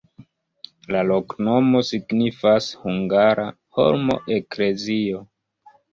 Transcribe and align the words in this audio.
La 0.95 1.01
loknomo 1.09 1.83
signifas: 1.89 2.69
hungara-holmo-eklezio. 2.85 5.21